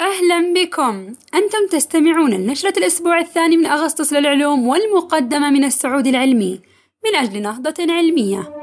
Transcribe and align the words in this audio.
أهلا 0.00 0.54
بكم. 0.54 1.14
أنتم 1.34 1.66
تستمعون 1.70 2.30
لنشرة 2.30 2.78
الأسبوع 2.78 3.18
الثاني 3.18 3.56
من 3.56 3.66
أغسطس 3.66 4.12
للعلوم 4.12 4.68
والمقدمة 4.68 5.50
من 5.50 5.64
السعود 5.64 6.06
العلمي 6.06 6.60
من 7.04 7.16
أجل 7.16 7.42
نهضة 7.42 7.74
علمية. 7.80 8.54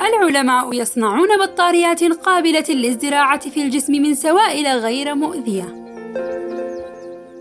العلماء 0.00 0.74
يصنعون 0.74 1.28
بطاريات 1.38 2.04
قابلة 2.04 2.64
للزراعة 2.68 3.50
في 3.50 3.62
الجسم 3.62 3.92
من 3.92 4.14
سوائل 4.14 4.66
غير 4.66 5.14
مؤذية. 5.14 5.81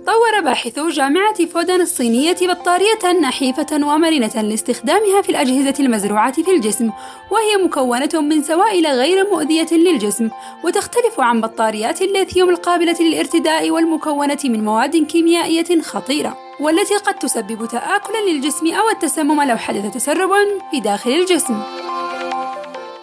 طور 0.06 0.40
باحثو 0.44 0.90
جامعة 0.90 1.46
فودن 1.46 1.82
الصينية 1.82 2.36
بطارية 2.42 3.20
نحيفة 3.22 3.68
ومرنة 3.74 4.42
لاستخدامها 4.42 5.22
في 5.22 5.30
الأجهزة 5.30 5.74
المزروعة 5.80 6.32
في 6.32 6.52
الجسم، 6.52 6.92
وهي 7.32 7.64
مكونة 7.66 8.10
من 8.14 8.44
سوائل 8.44 8.88
غير 8.88 9.30
مؤذية 9.30 9.68
للجسم، 9.72 10.30
وتختلف 10.64 11.20
عن 11.20 11.42
بطاريات 11.42 12.02
الليثيوم 12.02 12.50
القابلة 12.50 12.96
للارتداء 13.00 13.70
والمكونة 13.70 14.40
من 14.44 14.66
مواد 14.66 14.98
كيميائية 14.98 15.82
خطيرة، 15.82 16.38
والتي 16.60 16.96
قد 16.96 17.14
تسبب 17.14 17.68
تآكلا 17.72 18.30
للجسم 18.30 18.74
أو 18.74 18.90
التسمم 18.90 19.42
لو 19.42 19.58
حدث 19.58 19.94
تسرب 19.94 20.32
في 20.72 20.80
داخل 20.80 21.12
الجسم. 21.12 21.62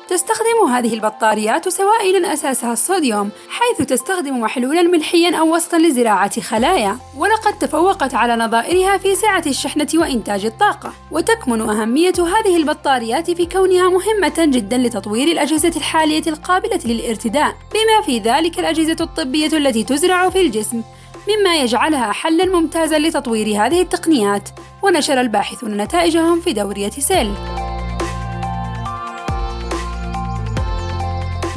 تستخدم 0.09 0.71
هذه 0.71 0.95
البطاريات 0.95 1.69
سوائل 1.69 2.25
أساسها 2.25 2.73
الصوديوم 2.73 3.31
حيث 3.49 3.87
تستخدم 3.87 4.41
محلولا 4.41 4.83
ملحيا 4.83 5.37
أو 5.37 5.55
وسطا 5.55 5.79
لزراعة 5.79 6.41
خلايا. 6.41 6.99
ولقد 7.17 7.59
تفوقت 7.59 8.15
على 8.15 8.37
نظائرها 8.37 8.99
في 8.99 9.15
سعة 9.15 9.43
الشحنة 9.47 9.89
وإنتاج 9.95 10.45
الطاقة. 10.45 10.93
وتكمن 11.11 11.61
أهمية 11.61 12.13
هذه 12.19 12.57
البطاريات 12.57 13.31
في 13.31 13.47
كونها 13.47 13.89
مهمة 13.89 14.35
جدا 14.39 14.79
لتطوير 14.79 15.29
الأجهزة 15.29 15.73
الحالية 15.77 16.23
القابلة 16.27 16.81
للارتداء 16.85 17.55
بما 17.73 18.07
في 18.07 18.19
ذلك 18.19 18.59
الأجهزة 18.59 18.97
الطبية 19.01 19.57
التي 19.57 19.85
تزرع 19.85 20.31
في 20.31 20.41
الجسم. 20.41 20.83
مما 21.29 21.57
يجعلها 21.57 22.13
حلا 22.13 22.45
ممتازا 22.45 22.99
لتطوير 22.99 23.47
هذه 23.47 23.81
التقنيات. 23.81 24.49
ونشر 24.83 25.21
الباحثون 25.21 25.77
نتائجهم 25.77 26.41
في 26.41 26.53
دورية 26.53 26.91
Cell. 26.91 27.35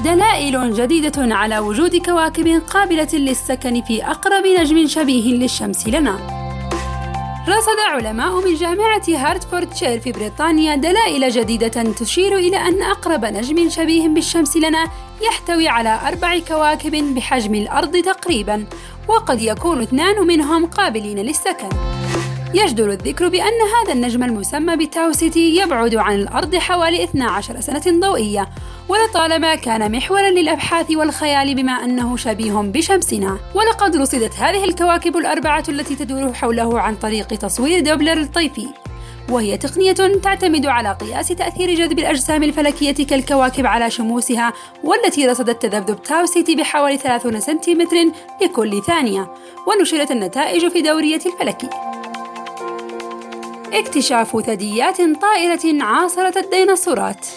دلائل 0.03 0.73
جديدة 0.73 1.35
على 1.35 1.59
وجود 1.59 1.95
كواكب 1.95 2.61
قابلة 2.69 3.07
للسكن 3.13 3.81
في 3.81 4.05
أقرب 4.05 4.43
نجم 4.59 4.87
شبيه 4.87 5.33
للشمس 5.33 5.87
لنا. 5.87 6.19
رصد 7.47 7.79
علماء 7.91 8.47
من 8.47 8.55
جامعة 8.55 9.03
هارتفوردشير 9.09 9.99
في 9.99 10.11
بريطانيا 10.11 10.75
دلائل 10.75 11.29
جديدة 11.29 11.83
تشير 11.83 12.37
إلى 12.37 12.57
أن 12.57 12.81
أقرب 12.81 13.25
نجم 13.25 13.69
شبيه 13.69 14.07
بالشمس 14.07 14.57
لنا 14.57 14.87
يحتوي 15.21 15.67
على 15.67 15.99
أربع 16.07 16.39
كواكب 16.39 17.15
بحجم 17.15 17.55
الأرض 17.55 17.97
تقريباً، 17.97 18.65
وقد 19.07 19.41
يكون 19.41 19.81
اثنان 19.81 20.27
منهم 20.27 20.65
قابلين 20.65 21.19
للسكن. 21.19 21.69
يجدر 22.53 22.91
الذكر 22.91 23.29
بأن 23.29 23.59
هذا 23.75 23.93
النجم 23.93 24.23
المسمى 24.23 24.75
بتاو 24.75 25.11
سيتي 25.11 25.55
يبعد 25.55 25.95
عن 25.95 26.15
الأرض 26.15 26.55
حوالي 26.55 27.03
12 27.03 27.59
سنة 27.59 27.99
ضوئية 27.99 28.49
ولطالما 28.89 29.55
كان 29.55 29.91
محورا 29.91 30.29
للأبحاث 30.29 30.91
والخيال 30.91 31.55
بما 31.55 31.71
أنه 31.71 32.17
شبيه 32.17 32.53
بشمسنا. 32.53 33.37
ولقد 33.55 33.95
رصدت 33.95 34.33
هذه 34.33 34.63
الكواكب 34.63 35.17
الأربعة 35.17 35.63
التي 35.69 35.95
تدور 35.95 36.33
حوله 36.33 36.79
عن 36.79 36.95
طريق 36.95 37.27
تصوير 37.27 37.79
دوبلر 37.79 38.21
الطيفي. 38.21 38.67
وهي 39.29 39.57
تقنية 39.57 39.93
تعتمد 40.23 40.65
على 40.65 40.97
قياس 41.01 41.27
تأثير 41.27 41.75
جذب 41.75 41.99
الأجسام 41.99 42.43
الفلكية 42.43 43.05
كالكواكب 43.05 43.65
على 43.65 43.89
شموسها 43.91 44.53
والتي 44.83 45.27
رصدت 45.27 45.61
تذبذب 45.61 46.03
تاو 46.03 46.25
سيتي 46.25 46.55
بحوالي 46.55 46.97
30 46.97 47.39
سنتيمتر 47.39 47.97
لكل 48.41 48.81
ثانية. 48.87 49.33
ونشرت 49.67 50.11
النتائج 50.11 50.67
في 50.67 50.81
دورية 50.81 51.21
الفلكي 51.25 51.69
اكتشاف 53.73 54.41
ثدييات 54.45 55.01
طائرة 55.01 55.83
عاصرت 55.83 56.37
الديناصورات 56.37 57.27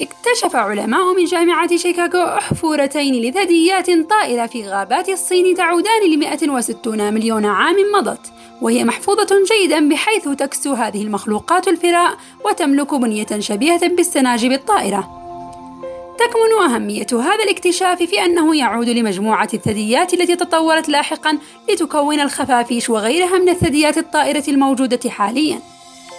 اكتشف 0.00 0.56
علماء 0.56 1.14
من 1.14 1.24
جامعة 1.24 1.76
شيكاغو 1.76 2.24
أحفورتين 2.24 3.14
لثدييات 3.14 3.90
طائرة 4.10 4.46
في 4.46 4.68
غابات 4.68 5.08
الصين 5.08 5.54
تعودان 5.54 6.10
ل 6.10 6.18
160 6.18 7.14
مليون 7.14 7.44
عام 7.44 7.76
مضت 7.94 8.32
وهي 8.60 8.84
محفوظة 8.84 9.28
جيدا 9.52 9.88
بحيث 9.88 10.28
تكسو 10.28 10.72
هذه 10.72 11.02
المخلوقات 11.02 11.68
الفراء 11.68 12.16
وتملك 12.44 12.94
بنية 12.94 13.38
شبيهة 13.38 13.88
بالسناجب 13.88 14.52
الطائرة. 14.52 15.17
تكمن 16.18 16.72
أهمية 16.72 17.06
هذا 17.12 17.44
الاكتشاف 17.44 18.02
في 18.02 18.24
أنه 18.24 18.56
يعود 18.56 18.88
لمجموعة 18.88 19.48
الثدييات 19.54 20.14
التي 20.14 20.36
تطورت 20.36 20.88
لاحقا 20.88 21.38
لتكون 21.70 22.20
الخفافيش 22.20 22.90
وغيرها 22.90 23.38
من 23.38 23.48
الثدييات 23.48 23.98
الطائرة 23.98 24.44
الموجودة 24.48 25.10
حاليا. 25.10 25.60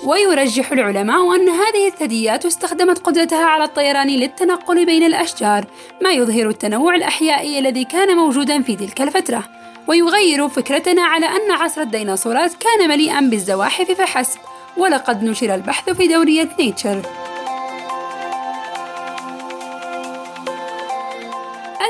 ويرجح 0.05 0.71
العلماء 0.71 1.35
أن 1.35 1.49
هذه 1.49 1.87
الثدييات 1.87 2.45
استخدمت 2.45 2.99
قدرتها 2.99 3.45
على 3.45 3.63
الطيران 3.63 4.07
للتنقل 4.07 4.85
بين 4.85 5.03
الأشجار 5.03 5.65
ما 6.01 6.11
يظهر 6.11 6.49
التنوع 6.49 6.95
الأحيائي 6.95 7.59
الذي 7.59 7.83
كان 7.83 8.17
موجودا 8.17 8.61
في 8.61 8.75
تلك 8.75 9.01
الفترة. 9.01 9.43
ويغير 9.87 10.49
فكرتنا 10.49 11.01
على 11.01 11.25
أن 11.25 11.51
عصر 11.51 11.81
الديناصورات 11.81 12.51
كان 12.53 12.89
مليئا 12.89 13.21
بالزواحف 13.21 13.91
فحسب 13.91 14.39
ولقد 14.77 15.23
نشر 15.23 15.55
البحث 15.55 15.89
في 15.89 16.07
دورية 16.07 16.49
Nature 16.59 17.01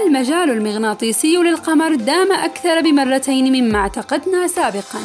المجال 0.10 0.52
المغناطيسي 0.52 1.38
للقمر 1.38 1.96
دام 1.96 2.32
أكثر 2.32 2.82
بمرتين 2.82 3.54
مما 3.54 3.80
اعتقدنا 3.80 4.48
سابقاً. 4.48 5.00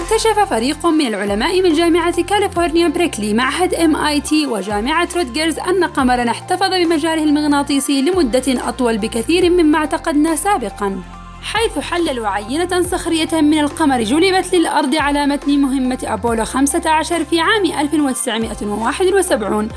اكتشف 0.00 0.38
فريق 0.50 0.86
من 0.86 1.06
العلماء 1.06 1.62
من 1.62 1.72
جامعة 1.72 2.22
كاليفورنيا 2.22 2.88
بريكلي 2.88 3.34
معهد 3.34 3.74
MIT 3.74 4.46
وجامعة 4.46 5.08
روتجرز 5.16 5.58
أن 5.58 5.84
قمرنا 5.84 6.30
احتفظ 6.30 6.74
بمجاله 6.74 7.24
المغناطيسي 7.24 8.02
لمدة 8.02 8.68
أطول 8.68 8.98
بكثير 8.98 9.50
مما 9.50 9.78
اعتقدنا 9.78 10.36
سابقاً. 10.36 11.02
حيث 11.42 11.78
حللوا 11.78 12.28
عينة 12.28 12.82
صخرية 12.82 13.40
من 13.40 13.58
القمر 13.58 14.02
جلبت 14.02 14.54
للأرض 14.54 14.94
على 14.94 15.26
متن 15.26 15.58
مهمة 15.58 15.98
أبولو 16.04 16.44
15 16.44 17.24
في 17.24 17.40
عام 17.40 17.64
1971 17.64 19.68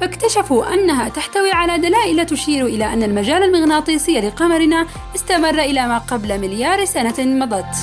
فاكتشفوا 0.00 0.74
أنها 0.74 1.08
تحتوي 1.08 1.52
على 1.52 1.78
دلائل 1.78 2.26
تشير 2.26 2.66
إلى 2.66 2.92
أن 2.92 3.02
المجال 3.02 3.42
المغناطيسي 3.42 4.20
لقمرنا 4.20 4.86
استمر 5.14 5.58
إلى 5.60 5.86
ما 5.86 5.98
قبل 5.98 6.40
مليار 6.40 6.84
سنة 6.84 7.14
مضت. 7.18 7.76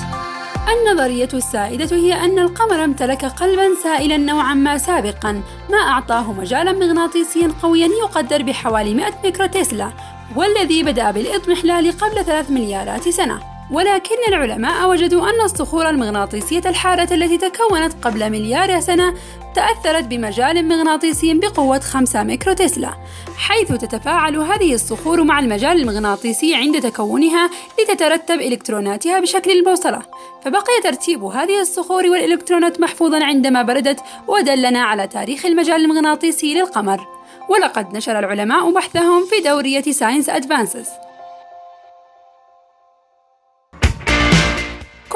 النظرية 0.74 1.30
السائدة 1.34 1.96
هي 1.96 2.14
أن 2.14 2.40
القمر 2.40 2.84
امتلك 2.84 3.26
قلبا 3.26 3.68
سائلا 3.84 4.18
نوعا 4.18 4.54
ما 4.54 4.78
سابقا 4.78 5.42
ما 5.70 5.78
أعطاه 5.78 6.34
مجالا 6.34 6.72
مغناطيسيا 6.72 7.52
قويا 7.62 7.88
يقدر 7.88 8.44
بحوالي 8.44 8.94
100 8.94 9.14
ميكرو 9.24 9.46
تسلا 9.46 9.92
والذي 10.36 10.84
بدأ 10.84 11.12
بالإضمحلال 11.12 11.92
قبل 11.98 12.26
ثلاث 12.26 12.52
مليارات 12.52 13.10
سنة 13.10 13.55
ولكن 13.72 14.16
العلماء 14.28 14.90
وجدوا 14.90 15.30
أن 15.30 15.42
الصخور 15.42 15.90
المغناطيسية 15.90 16.62
الحارة 16.66 17.14
التي 17.14 17.38
تكونت 17.38 17.94
قبل 18.02 18.30
مليار 18.30 18.80
سنة 18.80 19.14
تأثرت 19.56 20.04
بمجال 20.04 20.68
مغناطيسي 20.68 21.34
بقوة 21.34 21.80
5 21.80 22.24
ميكرو 22.24 22.54
تسلا 22.54 22.90
حيث 23.38 23.72
تتفاعل 23.72 24.38
هذه 24.38 24.74
الصخور 24.74 25.24
مع 25.24 25.40
المجال 25.40 25.82
المغناطيسي 25.82 26.56
عند 26.56 26.82
تكونها 26.82 27.50
لتترتب 27.80 28.42
إلكتروناتها 28.42 29.20
بشكل 29.20 29.52
البوصلة 29.52 30.02
فبقي 30.44 30.82
ترتيب 30.84 31.24
هذه 31.24 31.62
الصخور 31.62 32.08
والإلكترونات 32.08 32.80
محفوظا 32.82 33.24
عندما 33.24 33.62
بردت 33.62 34.00
ودلنا 34.28 34.80
على 34.80 35.08
تاريخ 35.08 35.46
المجال 35.46 35.82
المغناطيسي 35.82 36.54
للقمر. 36.54 37.08
ولقد 37.50 37.98
نشر 37.98 38.20
العلماء 38.20 38.72
بحثهم 38.72 39.26
في 39.26 39.50
دورية 39.50 39.82
Science 39.82 40.30
Advances 40.30 40.88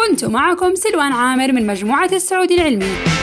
كنت 0.07 0.25
معكم 0.25 0.75
سلوان 0.75 1.11
عامر 1.11 1.51
من 1.51 1.67
مجموعة 1.67 2.09
السعودي 2.13 2.55
العلمي. 2.55 3.18